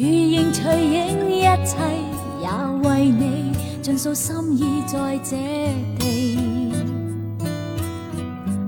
[0.00, 1.76] 如影随影，一切
[2.40, 2.48] 也
[2.88, 3.52] 为你
[3.82, 5.36] 尽诉心意在这
[5.98, 6.38] 地。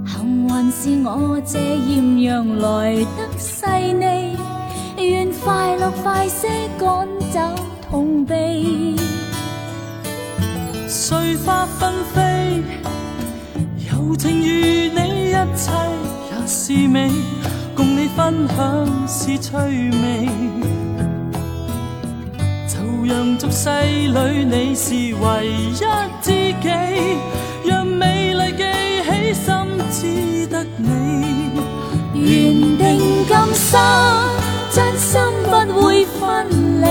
[0.07, 3.65] 幸运是我这艳阳来得细
[3.95, 4.37] 腻，
[4.99, 7.41] 愿快乐快些赶走
[7.89, 8.95] 痛悲。
[10.87, 12.63] 碎花纷飞，
[13.91, 15.73] 柔情如你，一切
[16.29, 17.11] 也是美，
[17.75, 20.29] 共你分享是趣味。
[23.43, 25.75] 俗世里你是唯一
[26.23, 26.31] 知
[26.63, 26.69] 己，
[27.65, 28.63] 让美丽记
[29.03, 29.53] 起，心
[29.91, 31.51] 只得你。
[32.15, 33.81] 缘定今生，
[34.71, 35.51] 真心不
[35.83, 36.47] 会分
[36.83, 36.87] 离，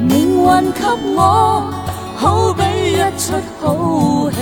[0.00, 0.84] 命运给
[1.16, 1.74] 我。
[2.14, 4.36] 好比一出好戏，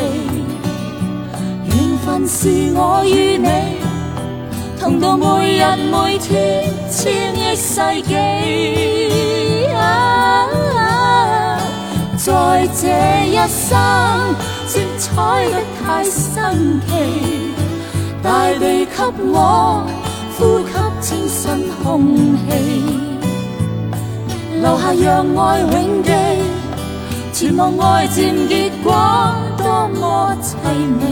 [1.64, 3.48] 缘分是我与你
[4.78, 9.43] 同到每日每天千亿世纪。
[12.24, 12.88] 在这
[13.26, 13.76] 一生
[14.66, 16.32] 精彩得太新
[16.80, 17.52] 奇，
[18.22, 18.96] 大地给
[19.30, 19.86] 我
[20.38, 22.40] 呼吸清新空气，
[24.58, 26.12] 留下让爱永记。
[27.30, 28.94] 全望爱渐结果，
[29.58, 30.54] 多么凄
[30.98, 31.04] 美。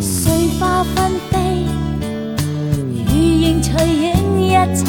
[0.00, 1.66] 碎花纷飞，
[3.08, 4.86] 如影随影，一切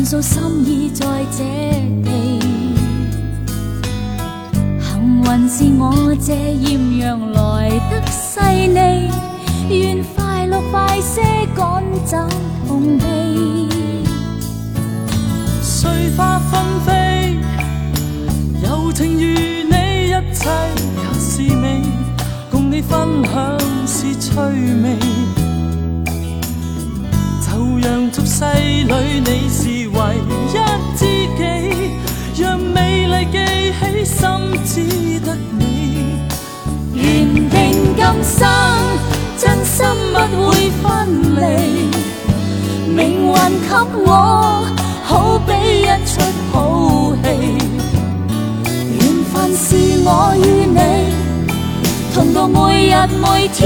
[0.00, 1.44] 尽诉心意在这
[2.02, 2.40] 地。
[4.82, 9.10] 幸运是我这艳阳来得细腻，
[9.68, 11.20] 愿快乐快些
[11.54, 12.16] 赶走
[12.66, 13.04] 痛悲。
[15.60, 17.36] 碎花纷飞，
[18.62, 19.20] 柔情如
[19.68, 20.48] 你，一切
[20.96, 21.82] 也是美，
[22.50, 24.30] 共你分享是趣
[24.82, 24.96] 味。
[27.42, 30.56] 就让俗世里你是唯一
[30.96, 31.04] 知
[31.36, 31.40] 己，
[32.42, 33.36] 让美丽记
[33.78, 34.18] 起，心
[34.64, 35.28] 只得
[35.58, 35.60] 你。
[36.94, 37.00] 缘
[37.50, 37.54] 定
[37.94, 38.48] 今生，
[39.36, 39.76] 真心
[40.14, 40.16] 不
[40.48, 40.86] 会分
[41.36, 41.38] 离，
[42.88, 43.72] 命运给
[44.06, 44.10] 我。
[45.04, 45.52] 好比
[45.82, 46.10] 一出
[46.50, 47.26] 好戏，
[48.96, 49.00] 缘
[49.30, 49.66] 分是
[50.02, 50.80] 我与你
[52.14, 52.90] 同度每日
[53.20, 53.58] 每天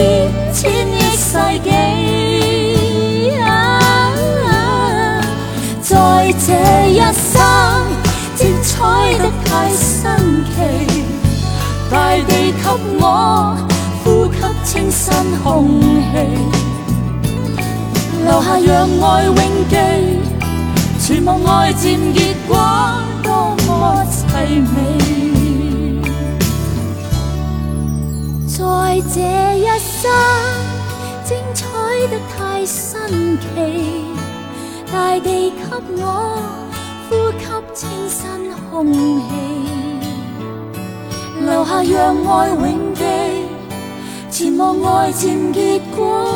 [0.52, 1.70] 千亿世纪。
[11.94, 12.58] 大地给
[12.98, 13.56] 我
[14.02, 15.86] 呼吸清新空气，
[18.24, 19.36] 留下让爱永
[19.68, 19.76] 记。
[20.98, 22.58] 全望爱渐结果，
[23.22, 24.74] 多么凄美。
[28.48, 29.20] 在这
[29.60, 30.10] 一生，
[31.22, 31.62] 精彩
[32.10, 33.44] 得太新奇，
[34.92, 35.62] 大地给
[36.02, 36.02] 我
[37.08, 39.93] 呼吸清新空气，
[41.44, 43.04] 留下让爱永记。
[44.30, 46.26] 前望爱渐结果，